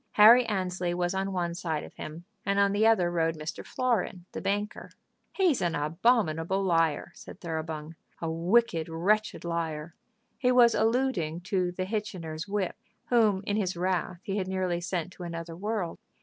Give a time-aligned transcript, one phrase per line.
[0.13, 3.63] Harry Annesley was on one side of him, and on the other rode Mr.
[3.63, 4.89] Florin, the banker.
[5.31, 9.93] "He's an abominable liar!" said Thoroughbung, "a wicked, wretched liar!"
[10.39, 12.77] He was alluding to the Hitchiner's whip,
[13.09, 15.99] whom in his wrath he had nearly sent to another world.